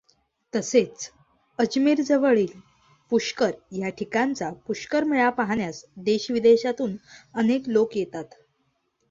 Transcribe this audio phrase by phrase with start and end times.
[0.53, 1.09] तसेच
[1.59, 2.59] अजमेरजवळील
[3.11, 3.51] पुष्कर
[3.71, 6.95] या ठिकाणचा पुष्कर मेळा पाहण्यास देश विदेशातून
[7.33, 8.25] अनेक लोक येतात.